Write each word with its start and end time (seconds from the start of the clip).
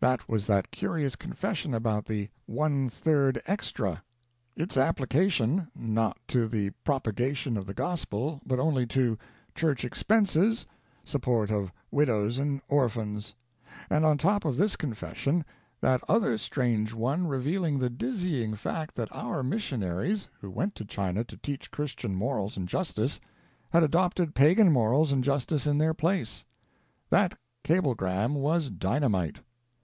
That 0.00 0.28
was 0.28 0.46
that 0.48 0.70
curious 0.70 1.16
confession 1.16 1.72
about 1.72 2.04
the" 2.04 2.28
one 2.64 2.90
third 2.90 3.40
extra"; 3.46 4.02
its 4.54 4.76
application, 4.76 5.68
not 5.74 6.18
to 6.28 6.46
the 6.46 6.72
"propagation 6.84 7.56
of 7.56 7.64
the 7.64 7.72
Gospel," 7.72 8.38
but 8.44 8.58
only 8.58 8.84
to 8.88 9.16
"church 9.54 9.82
expenses," 9.82 10.66
support 11.04 11.50
of 11.50 11.72
widows 11.90 12.36
and 12.36 12.60
orphans; 12.68 13.34
and, 13.88 14.04
on 14.04 14.18
top 14.18 14.44
of 14.44 14.58
this 14.58 14.76
confession, 14.76 15.42
that 15.80 16.04
other 16.06 16.36
strange 16.36 16.92
one 16.92 17.26
revealing 17.26 17.78
the 17.78 17.88
dizzying 17.88 18.54
fact 18.56 18.94
that 18.96 19.08
our 19.10 19.42
missionaries, 19.42 20.28
who 20.42 20.50
went 20.50 20.74
to 20.74 20.84
China 20.84 21.24
to 21.24 21.38
teach 21.38 21.70
Christian 21.70 22.14
morals 22.14 22.58
and 22.58 22.68
justice, 22.68 23.20
had 23.70 23.82
adopted 23.82 24.34
pagan 24.34 24.70
morals 24.70 25.12
and 25.12 25.24
justice 25.24 25.66
in 25.66 25.78
their 25.78 25.94
place. 25.94 26.44
That 27.08 27.38
cablegram 27.62 28.34
was 28.34 28.68
dynamite. 28.68 29.38